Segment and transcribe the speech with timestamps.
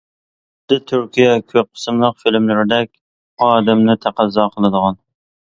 [0.61, 2.91] خۇددى تۈركىيە كۆپ قىسىملىق فىلىملىرىدەك،
[3.49, 5.01] ئادەمنى تەقەززا قىلىدىغان.